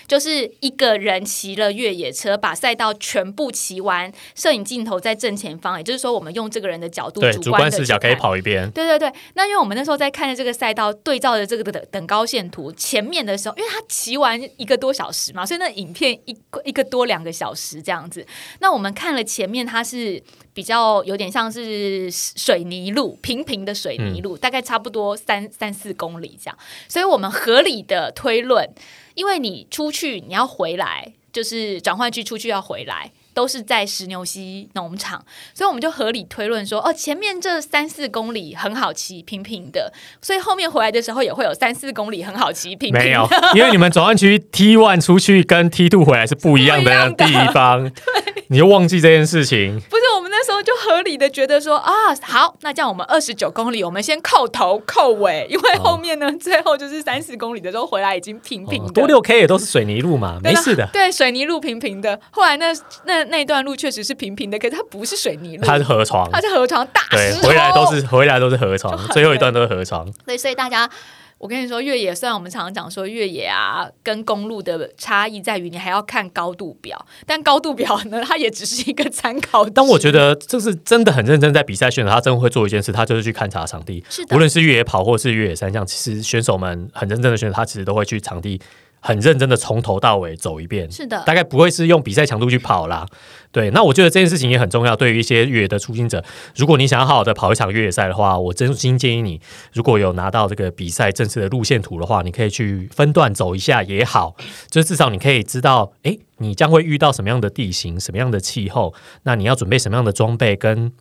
[0.08, 2.27] 就是一个人骑了越野车。
[2.36, 8.70] 把赛道全部骑完，摄影镜头在正前方，也就是说，我们用这个人的角度，主观视角可以跑一遍。
[8.72, 16.36] 对对对，那因为我们那时候在看着这个赛道，对照着这个的等高线图，前面的时候，因为他骑完一个多小时嘛，所以那影片一
[16.66, 18.26] 一个多两个小时这样子。
[18.60, 20.22] 那我们看了前面，它是
[20.54, 26.58] 比较有点像是水泥路，平平的水泥路，大概差不多三三四公里这样。
[26.88, 28.68] 所以我们合理的推论，
[29.13, 31.13] 因为你出去你要回来。
[31.38, 35.23] 就是转换区出去要回来，都是在石牛溪农场，
[35.54, 43.04] 所以我们就合理推论说，哦，前面这三四公里很好骑，平平的，所以后面回来的时候也会有三四公里很好骑，平平。
[43.04, 49.80] 没有，因为你们转换区 T one 出去跟 T two 回来是不一样的地方， 对，你就忘记这件事情。
[49.82, 50.02] 不是
[50.38, 50.47] 那。
[50.47, 60.88] 那时候就合理的觉得说啊，好，那这样我们二十九公里，我们先扣头扣尾，因为后面呢，最后就是三十公里的时候回来已经平平的，多六 K 也都是水泥路嘛，没事的。
[60.93, 62.17] 对，水泥路平平的。
[62.30, 62.67] 后来那
[63.04, 70.08] 那那段路确实是平平的，可是它不是水泥路，它是河床，它是河床大对，回来都是回来都是河床，最后一段都是河床。
[70.26, 70.89] 对，所以大家。
[71.38, 79.63] 我跟你说，越野虽然我们常常讲说越野啊，跟公路的差异在于你还要看高度表，但高度表呢，它也只是一个参考。
[79.69, 84.04] 但我觉得这是真的很认真在比赛选手，他真的会做一件事，他就是去勘察场地。
[84.10, 88.60] 是的，无论是越野跑或是越野三项，其实选手们很认真的选手，他其实都会去场地。
[89.00, 93.06] 很认真的从头到尾走一遍，是的，大概不会是用比赛强度去跑啦。
[93.52, 94.96] 对，那我觉得这件事情也很重要。
[94.96, 96.24] 对于一些越野的初心者，
[96.56, 99.40] 如果你想要好好的跑一场越野赛的话，我真心建议你，
[99.74, 104.36] 如果有拿到这个比赛正式的路线图的话，你可以去分段走一下也好，
[104.70, 110.92] 就至少你可以知道，哎，你将会遇到什么样的地形、什么样的气候，那你要准备什么样的装备跟。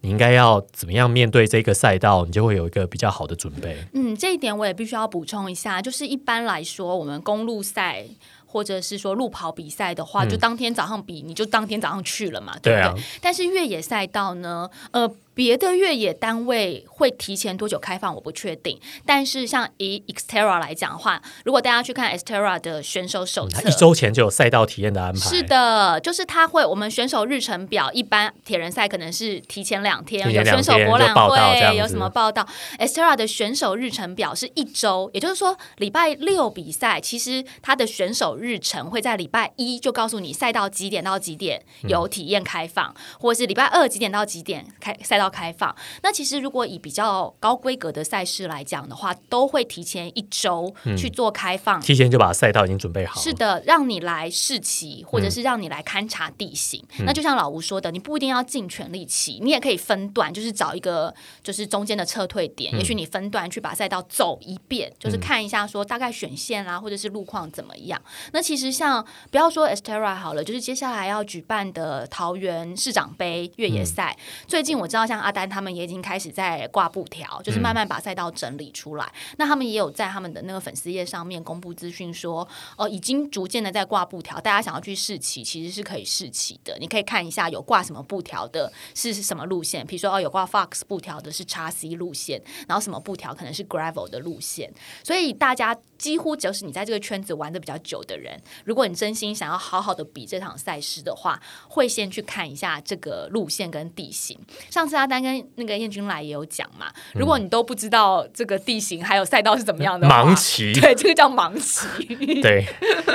[0.00, 2.24] 你应该要怎么样面对这个赛道？
[2.24, 3.76] 你就会有一个比较好的准备。
[3.92, 8.02] 嗯，这一点我也必须要补充一下，就是一般来说，我们公路赛
[8.46, 13.02] 或者是说路跑比赛的话，就当天早上比，你就当天早上去了嘛，对不对？
[13.20, 15.10] 但是越野赛道呢，呃。
[15.36, 18.80] 别的越野单位会提前多久开放，我不确定。
[19.04, 25.20] 但是像以 Xterra 来讲的话，如果大家去看 Xterra 的选手手册，一周前就有赛道体验的安排。
[25.20, 32.48] 是的，就是他会，我们选手日程表一般铁人赛可能是提前两天，有选手博览会，有什么报道。
[32.78, 45.25] Xterra 的选手日程表是一周，也就是说礼拜六比赛，其实他的选手日程会在礼拜一就告诉你赛道几点到几点有体验开放，或者是礼拜二几点到几点开赛道。
[45.28, 45.74] 开放。
[46.02, 53.20] 那其实如果以比较高规格的赛事来讲的话，都会提前一周去做开放，提前就把赛道已经准备好。
[53.20, 56.82] 是的，让你来试骑，或者是让你来勘察地形。
[57.00, 61.12] 那就像老吴说的，你不一定要尽全力骑，你也可以分段，就是找一个
[61.42, 68.00] 就是中间的撤退点，也许你分段去把赛道走一遍，就是看一下说大概选线啦，或者是路况怎么样。
[68.32, 75.15] 那其实像不要说 Estera 好了，就是接下来要举办的桃园市长杯越野赛，最近我知道像。
[75.20, 79.12] 阿丹他们也已经开始在挂布条，就是慢慢把赛道整理出来。
[79.38, 84.40] 那他们也有在他们的那个粉丝页上面公布资讯，说哦，已经逐渐的在挂布条。
[84.40, 86.76] 大家想要去试骑，其实是可以试骑的。
[86.80, 89.86] 你可以看一下有挂什么布条的，是什么路线。
[89.86, 94.72] 比如说哦，有挂 Fox 布条的是叉 C 路线，然后什么布条可能是 Gravel 的路线。
[95.02, 104.38] 所以大家几乎就是你在这个圈子玩的比较久的人，如果你真心想要好好的比这场赛事的话，会先去看一下这个路线跟地形。
[104.70, 105.06] 上次阿。
[105.06, 112.04] 丹跟那个燕君来也有讲嘛，如果你都不知道这个地形还有赛道是怎么样的，盲骑， 对，这个叫盲骑，
[112.42, 112.66] 对，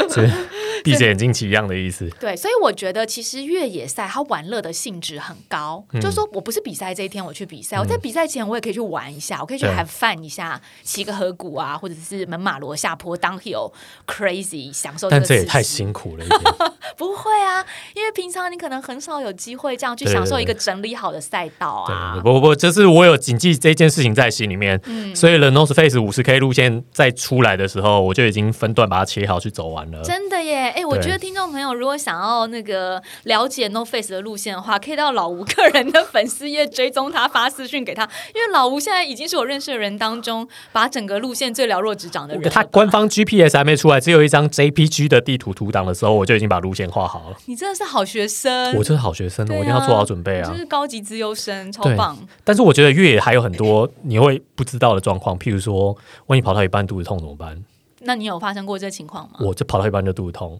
[0.09, 0.29] 是
[0.85, 2.09] 闭着眼睛骑一样的意思。
[2.17, 13.71] 对，所以我觉得其实越野赛它玩乐的性质很高，就是说我不是比赛这一天我去比赛，我在比赛前我也可以去玩一下，我可以去还饭一下，骑个河谷啊，或者是门马罗下坡当 hill
[14.07, 15.09] crazy 享受。
[15.09, 16.25] 但这也太辛苦了，
[16.97, 21.85] 不会啊，因为平常你可能很少有机会这样去享受一个整理好的赛道。
[22.23, 24.79] 不不不，就是我有谨记这件事情在心里面，
[25.15, 30.01] 所以 The North Face 五十 K 路线在出来的时候，我就已经分段把它切好去走完了。
[30.03, 30.69] 真的耶！
[30.75, 38.03] 哎，我觉得听众朋友如果想要那个了解 North Face 的路线的话，可以到老吴个人的粉丝页追踪他，发私讯给他，
[38.35, 42.51] 因为老吴现在已经是我认识的人当中把整个路线最了若指掌的人。
[42.51, 47.37] 他官方 GPS 还没出来，只有一张 JPG 的地图图档的时候，我就已经把路线画好了。
[47.45, 50.49] 你真的是好学生，我真是好学生，我一定要做好准备啊！
[50.49, 52.17] 就是高级资优生，超棒。
[52.43, 55.95] 但是我觉得越野还有很多你会不知道的状况，譬如说，
[56.27, 57.63] 万一跑到一半肚子痛怎么办？
[58.01, 59.39] 那你有发生过这情况吗？
[59.41, 60.59] 我就跑到一半就肚子痛，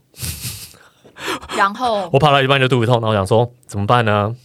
[1.58, 4.36] 然后我跑到一半就肚子痛，然后想说怎么办呢？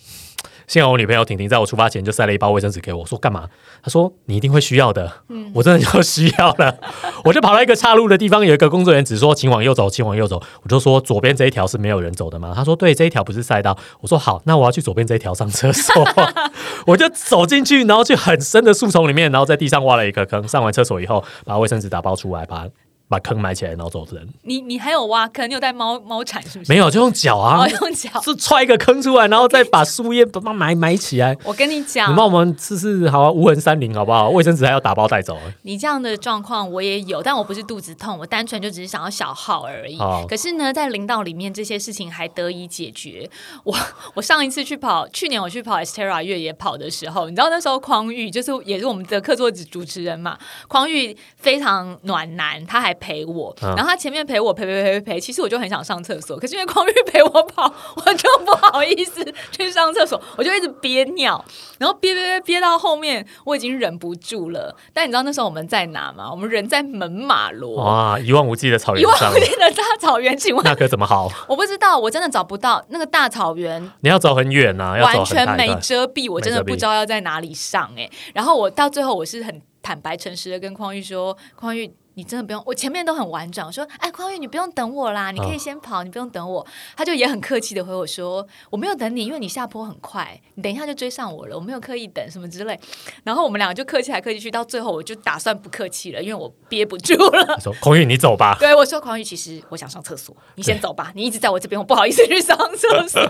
[0.67, 3.49] 幸好我女朋友婷婷在我出发前就塞了一包卫生纸给我，说干嘛？
[3.83, 5.11] 她说你一定会需要的。
[5.29, 6.77] 嗯，我真的就需要了。
[7.25, 10.43] 我就跑到一个岔路的地方，有一个工作人员只说请往右走，请往右走。
[10.63, 12.53] 我就说左边这一条是没有人走的吗？
[12.55, 13.79] 他说对，这一条不是赛道。
[14.01, 16.05] 我说好，那我要去左边这一条上厕所。
[16.87, 20.47] 我就走进去，然后去很深的树丛里面，然后在地上挖了一个坑。
[20.49, 22.67] 上完厕所以后，把卫生纸打包出来，把。
[23.09, 24.29] 把坑埋起来，然后走人。
[24.43, 25.49] 你你还有挖坑？
[25.49, 26.73] 你有带猫猫铲是不是？
[26.73, 31.37] 没有，就用脚啊，用脚是踹一个坑出来，然后再把树叶把它埋埋起来。
[31.45, 34.31] 我跟你讲，你帮我们试试，好啊无痕山林好不好？
[34.31, 35.39] 卫生纸还要打包带走。
[35.63, 39.99] 你这样的状况我也有，但我不是肚子痛，我单纯就只是想要小号而已。
[40.29, 43.31] 可是呢，在林道里面这些事情还得以解决。
[43.65, 43.77] 我
[44.15, 61.43] 我上一次去跑，去年我去跑 Estera 越野跑的时候，你知道那时候匡玉就是也是我们的客座主主持人嘛，匡玉非常暖男，他还陪我，嗯然后他前面陪我陪陪陪陪陪，其实我就很想上厕所，可是因为匡玉陪我跑，我就不好意思去上厕所， 我就一直憋尿，
[61.79, 64.77] 然后憋憋憋憋到后面，我已经忍不住了。
[64.93, 66.31] 但你知道那时候我们在哪吗？
[66.31, 67.77] 我们人在门马罗。
[67.77, 71.31] 哇，一望无际的草原一望无，际的大草原，请问那可怎么好？
[71.49, 75.77] 我不知道，我真的找不到那个大草原，你要走很远呐，要走很完全没。
[75.77, 81.93] 遮蔽，我真的不知道要在哪里上哎、然后我到最后我是很坦白诚实的跟匡玉说，匡玉。
[82.19, 83.67] 你真的不用，我前面都很婉转。
[83.67, 92.81] 我说：“哎，匡玉，你不用等我啦，你可以先跑，你不用等我。”他就也很客气的回我说：“我没有等你，因为你下坡很快，你等一下就追上我了，我没有刻意等什么之类。”
[93.23, 97.57] 然后我们两个就客气来客气去，到最后我就打算不客气了，因为我憋不住了他。
[97.61, 98.57] 说：“匡宇，你走吧。
[98.61, 103.23] 对我说：“匡玉，其实我想上厕所，你先走吧，你一直在我这边，我不好意思去上厕所。”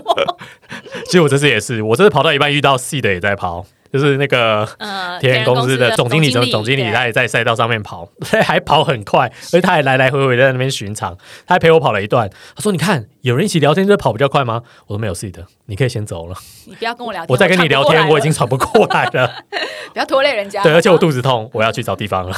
[1.07, 8.07] 其实我这次也是，我这次跑到一半遇到 C 的也在跑，就是那个呃， 田园公司的总经理，总总总经理他也在赛道上面跑，
[8.43, 12.29] 还跑很快，而且他还来来回回在那边巡场，他还陪我跑了一段。
[12.55, 18.47] 他说：“你看，有人一起聊天就跑比较快吗？”我说：“没有事的，你可以先走了，你不要跟我聊天，我在跟你聊天，我已经喘。
[18.47, 19.43] 不过来了
[19.93, 20.63] 不要拖累人家。
[20.63, 22.35] 对，而且我肚子痛，我要去找地方了。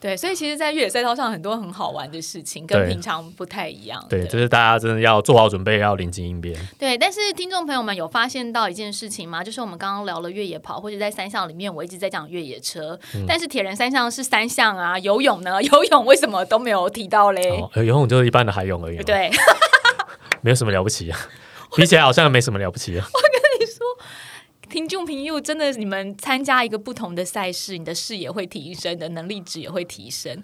[0.00, 4.02] 对，所以其实，在越野赛道上很多很好玩的事情，跟平常不太一样。
[4.08, 6.58] 对，就是大家真的要做好准备，要临机应变。
[6.78, 9.44] 对，但是听众朋友们有发现到一件事情吗？
[9.44, 15.62] 就是我们刚刚聊了越野跑，或者在三项里面，我一直在讲越野车，嗯但是铁人三项是三项啊，游泳呢？
[15.62, 17.50] 游泳为什么都没有提到嘞？
[17.50, 19.30] 哦，游泳就是一般的海泳而已嘛，对，
[20.40, 21.18] 没有什么了不起啊。
[21.76, 23.06] 比起来好像没什么了不起啊。
[24.70, 30.40] 听众朋友，真的，你们参加一个不同的赛事，你的视野会提升，你的能力值也会提升。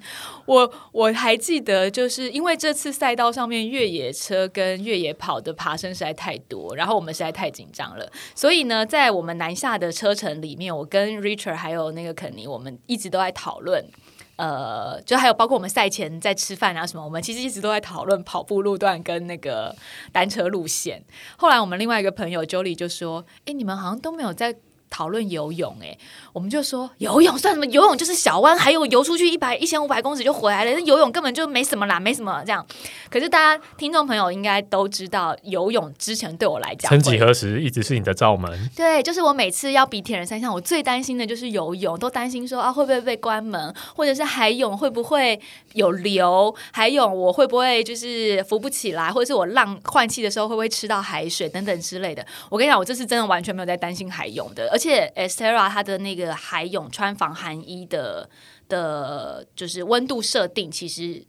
[0.47, 13.89] 我我还记得，就是因为这次赛道上面越野车跟越野跑的爬升实在太多，然后我们实在太紧张了，所以呢，在我们南下的车程里面，我跟 Richard 还有那个肯尼，我们一直都在讨论。
[14.37, 19.75] 呃，就还有包括我们赛前在吃饭啊什么，我们其实一直都在讨论跑步路段跟那个
[20.13, 21.03] 单车路线。
[21.37, 24.55] 后来我们另外一个朋友 Jolie 就说：“哎，你们好像都没有在
[24.91, 25.97] 讨论游泳。”哎，
[26.33, 27.67] 我们就说游泳算什么？
[27.67, 30.73] 游泳就是小弯，还有游出去一百一千五百公尺就回来了。
[30.73, 32.65] 那游泳根本就没什么啦，没什么这样。
[33.11, 38.71] 可是大家听众朋友应该都知道，游泳之前对我来讲曾几何时，一直是你的罩门。
[38.75, 45.39] 对，就是我每次要比铁人三项，我最担心的就是游泳，都担心说啊会不会被关门，或者是海泳会不会
[45.75, 52.25] 有流，海泳我会不会就是浮不起来，或者是我浪换气的时候会不会吃到海水等等之类的。
[52.49, 58.29] 我跟你讲，我这次真的完全没有在担心海泳的，而且 Estera 它的那个海泳穿防寒衣的
[58.69, 61.25] 的，就是温度设定其实。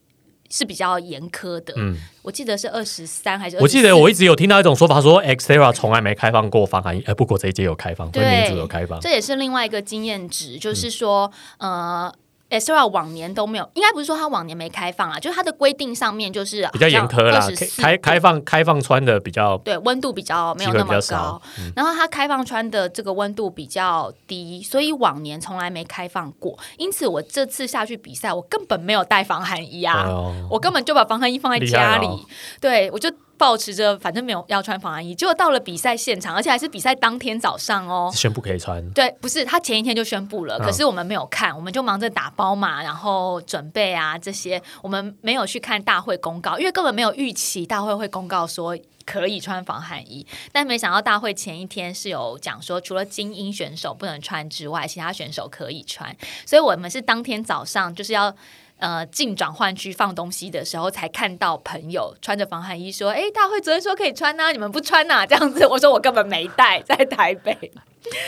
[0.50, 8.98] 是比较严苛的，嗯，我记得是二十三还是我记得我一直有听到一种说法，说 Xterra 从来没开放过防寒衣，哎，不过这一届有开放，对有开放。
[9.02, 12.10] 这也是另外一个经验值，就是说，呃。
[12.50, 17.46] Estera 往年都没有，应该不是说它往年没开放啊，就是它的规定上面就是比较严苛啦，
[17.78, 21.42] 开开开放开放穿的比较对温度比较没有那么高，
[21.76, 26.58] 然后它开放穿的这个温度比较低，所以往年从来没开放过。
[26.78, 30.34] 因此我这次下去比赛，我根本没有带防寒衣啊，哦。
[30.50, 32.20] 我根本就把防寒衣放在家里，哦。
[32.62, 38.12] 对我就保持着反正没有要穿防寒衣，结果到了比赛现场，而且还是比赛当天早上哦。
[38.14, 38.84] 宣布可以穿。
[38.92, 58.36] 对，不是他前一天就宣布了，嗯可是我们没有看，我们就忙着打包嘛，然后准备啊这些，我们没有去看大会公告，因为根本没有预期大会会公告说可以穿防寒衣，但没想到大会前一天是有讲说，除了精英选手不能穿之外，其他选手可以穿，所以我们是当天早上就是要。
[58.80, 67.72] 呃，进转换区放东西的时候，才看到朋友穿着防寒衣说：“哎，大会昨天说可以穿呐、你们不穿呐、这样子，我说我根本没带，在台北。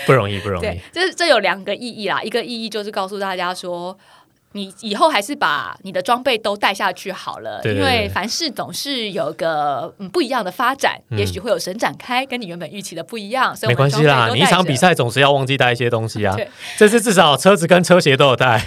[0.05, 3.97] 不容易，不容易对。，这这有两个意义啦，一个意义就是告诉大家说。
[4.53, 16.47] 你以后还是把你的装备都带下去好了，对对因为凡事总是有个嗯不一样的发展，嗯也许会有神展开，跟你原本预期的不一样，所以没关系啦，你一场比赛总是要忘记带一些东西啊 对。
[16.77, 18.65] 这次至少车子跟车鞋 都有带。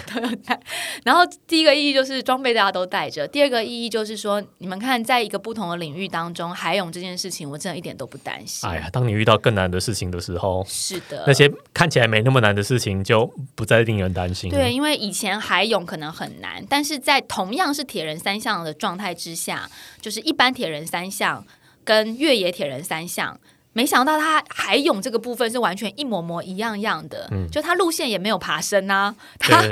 [1.03, 8.69] 然后第一个意义就是装备大家都带着，第二个意义就是说，你们看，在一个不同的领域当中，海泳这件事情，我真的一点都不担心。
[8.69, 14.49] 哎呀，当你遇到更难的事情的时候，是的，那些看起来没那么难的事情就不再令人担心。
[14.49, 19.69] 对，，因为以前海泳可能很难，但是在同样是铁人三项的状态之下，
[20.01, 21.45] 就是一般铁人三项
[21.83, 23.39] 跟越野铁人三项。
[23.75, 29.63] 没想到他海泳这个部分是完全一模模一样样的，嗯就他路线也没有爬升啊，对他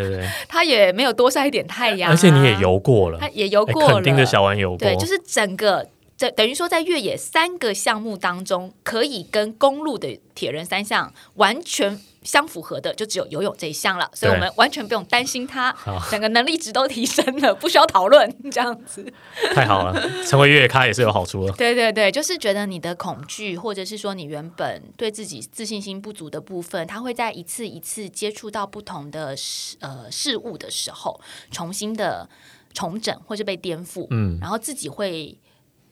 [0.49, 5.87] 他也没有多晒一点太阳、啊，而且你也，游过了，他也游哎过了，肯定的小玩游过，对，就是整个
[6.17, 15.75] 这等于说在越野三个项目当中，可以跟公路的铁人三项完全相符合的就只有游泳这一项了，所以我们完全不用担心它，
[16.09, 19.05] 整个能力值都提升了，不需要讨论这样子。
[19.53, 21.51] 太好了，成为越野咖也是有好处的。
[21.53, 32.29] 对对对，就是觉得你的恐惧，或者是说你原本对自己自信心不足的部分，它会在一次一次接触到不同的事呃事物的时候，重新的
[32.73, 35.37] 重整或是被颠覆，嗯然后自己会。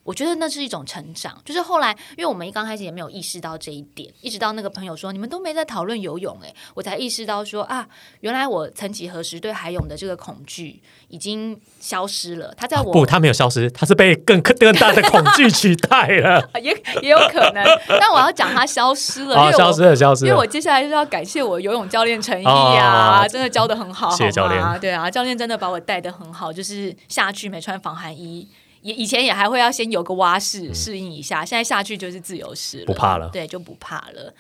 [0.10, 7.88] 我觉得那是一种成长，就是后来，因为我们一刚开始也没有意识到这一点，一直到那个朋友说你们都没在讨论游泳，哎，我才意识到说啊，
[8.21, 12.52] 原来我曾几何时对海泳的这个恐惧已经消失了。
[12.58, 16.50] 他在我、不，他没有消失，他是被更更大的恐惧取代了。
[16.60, 20.27] 也也有可能，但我要讲他消失了，消失了，消失了。
[20.27, 28.48] 因为我接下来就是要感谢我游泳教练陈毅啊，哦真的教的很好，谢谢教练好吗对啊，教练真的把我带的很好，就是下去没穿防寒衣。
[28.82, 34.34] 也以前也还会要先有个蛙式适应一下，现在下去就是自由式了，嗯不怕了对，就不怕了。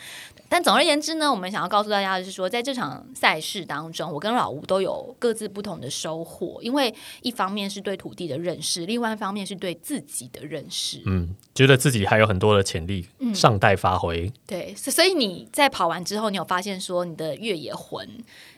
[0.51, 11.03] 但总而言之呢，我们想要告诉大家的是说，在这场赛事当中，我跟老吴都有各自不同的收获，因为一方面是对土地的认识，另外一方面是对自己的认识。
[11.05, 14.31] 嗯，觉得自己还有很多的潜力，嗯尚待发挥。
[14.47, 18.09] 对，所所以你在跑完之后，你有发现说你的越野魂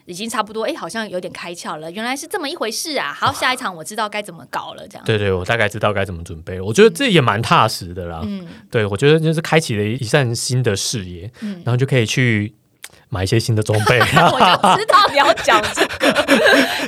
[0.04, 3.12] 已经差不多，哎，好像有点开窍了，原来是这么一回事啊！
[3.12, 5.04] 好，下一场我知道该怎么搞了，这样。
[5.04, 6.64] 对对，我大概知道该怎么准备了。
[6.64, 8.20] 我觉得这也蛮踏实的啦。
[8.24, 12.52] 嗯对，我觉得就是开启了一扇新的视野，嗯，然后就可以去
[13.08, 14.00] 买一些新的装备。
[14.00, 16.12] 我就知道你要讲这个，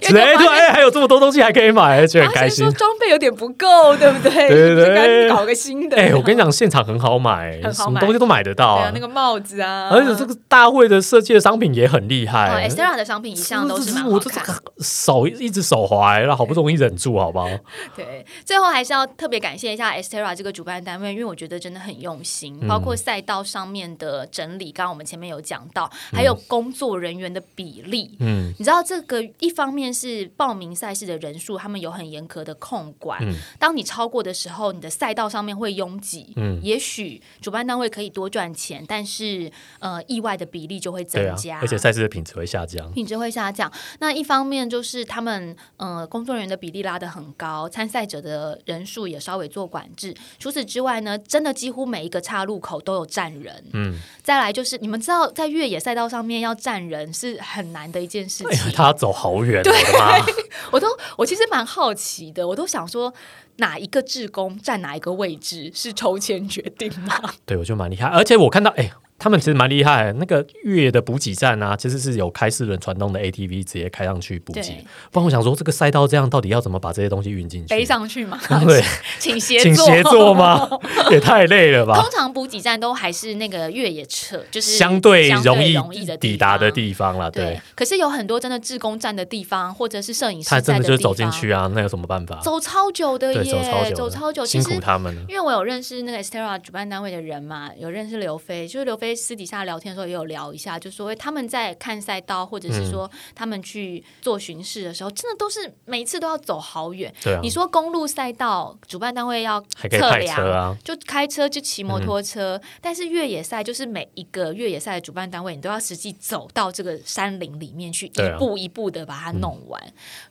[0.09, 2.73] 哎，对，哎，还有这么多东西还可以买，就很开心说。
[2.73, 4.49] 装备有点不够，对不对？
[4.49, 5.97] 对对对是不是该搞个新的。
[5.97, 12.69] 哎，我跟你讲，现场很好买，什么东西都买得到，那个帽子啊，而且这个大会的设计的商品也很厉害。
[12.69, 14.63] ，Estera 的商品一向都是蛮我这好看的。
[14.81, 17.49] 手一直手滑，然后好不容易忍住，好不好？
[17.97, 28.17] 对，最后还是要特别感谢一下 Estera 这个主办单位，因为我觉得真的很用心，包括赛道上面的整理，刚刚我们前面有讲到，还有工作人员的比例。
[28.21, 33.21] 嗯，你知道这个一方面是报名赛事的人数，他们有很严格的控管。
[33.23, 36.33] 嗯当你超过的时候，你的赛道上面会拥挤。
[36.37, 42.91] 嗯也许主办单位可以多赚钱，但是呃，意外的比例就会增加，，而且赛事的品质会下降。
[42.93, 43.71] 品质会下降。
[44.01, 50.15] 那一方面就是他们呃工作人员的比例拉得很高，参赛者的人数也稍微做管制。
[50.39, 53.65] 除此之外呢，真的几乎每一个岔路口都有站人。
[53.73, 58.73] 嗯，再来就是你们知道，在越野赛道上面要站人是很难的一件事情。
[58.73, 60.17] 他走好远， 我的妈！
[60.73, 63.13] 我都我其实蛮好奇的，我都想说
[63.57, 67.35] 哪一个志工站哪一个位置是抽签决定吗？
[67.47, 70.13] 对，我觉得蛮厉害，而且我看到，哎、他们其实蛮厉害。
[70.15, 74.85] 那个越野的补给站啊，其实是有开四轮传动的 ATV 直接开上去补给对。
[75.11, 77.69] 不然我想说，这个赛道这样到底要怎么把这些东西运进去？
[77.69, 78.39] 背上去吗？
[78.67, 78.83] 对，
[79.19, 80.69] 请协请协作吗？
[81.11, 82.11] 也太累了吧通！
[82.13, 86.75] 常补给站都还是那个越野车，就是相对容易容易的抵达的。
[86.75, 92.41] 地方了，对对，，可是有很多真的志工站的地方，或者是摄影师他真的就是走进去啊，那有什么办法？
[92.43, 94.45] 走超久的对，耶，走超久的，走超久。
[94.45, 95.23] 辛苦他们了。
[95.29, 107.13] 因为我有认识那个 Estera 主办单位的人嘛，有认识刘飞，就是刘飞私底下聊天的时候也有聊一下，就说他们在看赛道，或者是说他们去做巡视的时候，真的都是每一次都要走好远。
[107.21, 119.83] 对啊你，说公路赛道，主办单位要测量啊，就开车就骑摩托车，但是越野赛就是每一个越野赛的主办单位，你都要实际走到这个山林里面去，一步一步的把它弄完，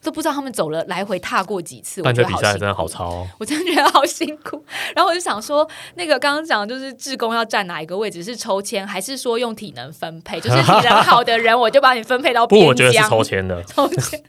[0.01, 2.01] 都不知道他们走了来回踏过几次。
[2.03, 3.27] 我觉得好辛这比赛真的好哦。
[3.39, 4.63] 我真的觉得好辛苦。
[4.95, 10.39] 然后我就想说，那个刚刚讲就是志工要站哪一个位置，是抽签还是说用体能分配？
[10.39, 12.69] 就是体能好的人，我就把你分配到 不，边疆。
[12.69, 14.23] 我觉得是抽签的，抽签。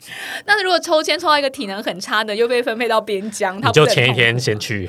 [0.47, 4.89] 那如果抽签抽到一个体能很差的，又被分配到边疆，他你就前一天先去，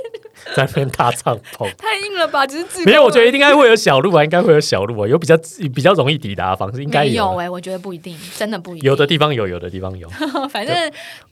[0.56, 1.68] 在那边搭帐篷。
[1.76, 2.46] 太硬了吧？
[2.46, 5.36] 只是没有，我觉得应该会有小路啊，应该会有小路啊，有比较
[5.74, 8.88] 比较容易抵达的方式，应该有啊哎、我觉得不一定，真的不一定。
[8.88, 10.08] 有的地方有，有的地方有，
[10.50, 10.74] 反正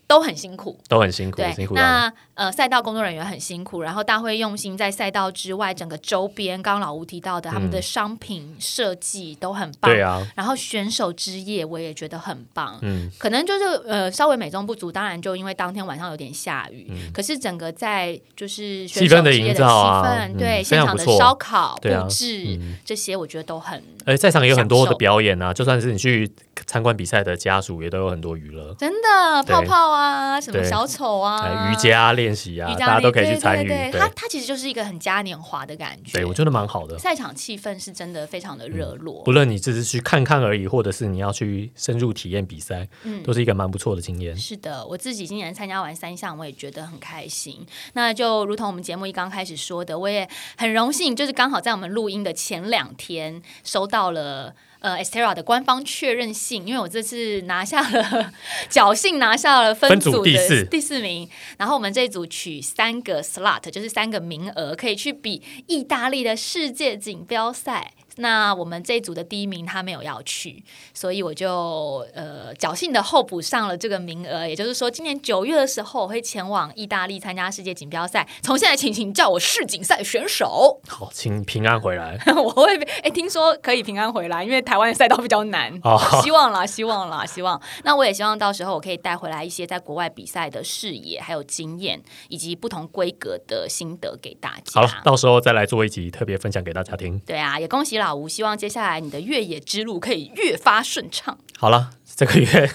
[0.06, 0.78] 都很辛苦。
[0.88, 1.74] 都很辛苦，对辛，苦。
[1.74, 9.90] 那呃，赛道工作人员很辛苦，然后大会用心在赛道之外，整个周边，刚刚老吴提到的，他们的商品设计都很棒。
[9.90, 12.76] 对啊，然后选手之夜，我也觉得很棒。
[12.82, 26.30] 嗯，可能就是呃稍微美中不足，当然就因为当天晚上有点下雨，可是整个在就是气氛的营造啊气氛，嗯对非现场的烧烤布置嗯这些，我觉得都很而且在场也有很多的表演啊，就算是你去
[26.66, 30.03] 参观比赛的家属，也都有很多娱乐，真的泡泡啊，
[30.40, 33.68] 什么小丑啊，哎瑜伽练习啊，大家都可以去参与。
[33.68, 36.12] 对它它其实就是一个很嘉年华的感觉。
[36.12, 36.98] 对，我觉得蛮好的。
[36.98, 39.22] 赛场气氛是真的非常的热络。
[39.24, 44.36] 不论你只是去看看而已，或者是你要去深入体验比赛，嗯都是一个蛮不错的经验。
[44.36, 47.66] 是的，我自己今年参加完三项，我也觉得很开心。
[47.94, 54.54] 那就如同我们节目一刚开始说的，我也很荣幸，就是刚好在我们录音的前两天收到了。
[54.84, 58.30] 呃 Estera 的官方确认信，因为我这次拿下了
[58.68, 61.26] 侥幸拿下了分组第四第四名，
[61.56, 67.94] 然后我们这一组取三个 slot，就是三个名额，可以去比意大利的世界锦标赛。
[68.16, 70.62] 那我们这一组的第一名他没有要去，
[70.92, 74.46] 所以我就呃侥幸的候补上了这个名额。
[74.46, 78.26] 也就是说，今年九月的时候我会前往意大利参加世界锦标赛。
[78.42, 80.80] 从现在，请请叫我世锦赛选手。
[80.86, 82.18] 好，请平安回来。
[82.36, 85.72] 我会哎，听说可以平安回来，因为台湾的赛道比较难。
[85.82, 87.60] 哦，希望啦，希望啦，希望。
[87.82, 94.80] 那我也希望到时候我可以带回来一些在国外比赛的视野，还有经验，以及不同规格的心得给大家。
[94.80, 97.18] 好了，到时候再来做一集特别分享给大家听。
[97.20, 101.38] 对啊，也恭喜老吴，希望接下来你的越野之路可以越发顺畅。
[101.58, 101.90] 好了。
[102.16, 102.70] 这个月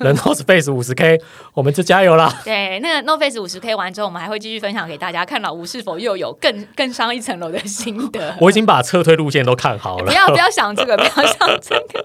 [0.00, 1.16] 能 No Face 五十 K，
[1.54, 2.40] 我们就加油啦！
[2.44, 8.36] 对，那个 No Face 五十 K 完之后，我们还会继续分享给大家，看老吴是否又有更 更上一层楼的心得。
[8.40, 12.04] 我已经把撤退路线都看好了，不要不要想这个， 不要想这个。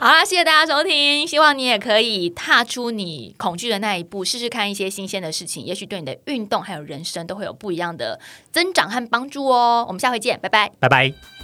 [0.00, 8.18] 好啦，谢谢大家收听，希望你也可以踏出你恐惧的那一步，试试看一些新鲜的事情，也许对你的运动还有人生都会有不一样的
[8.50, 9.84] 增长和帮助哦。
[9.86, 11.39] 我们下回见，拜拜，拜拜。